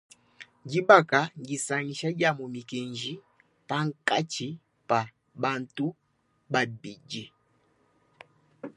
[0.69, 3.11] Dibaka ndisangisha dia mu mikenji
[3.67, 4.47] pankatshi
[4.89, 4.99] pa
[5.43, 5.85] bantu
[6.51, 7.23] babidi.